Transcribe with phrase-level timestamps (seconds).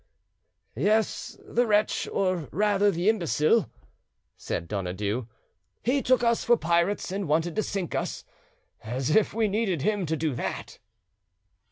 [0.75, 3.69] "Yes, the wretch, or rather the imbecile,"
[4.35, 5.27] said Donadieu,
[5.83, 10.17] "he took us for pirates, and wanted to sink us—as if we needed him to
[10.17, 10.79] do that!"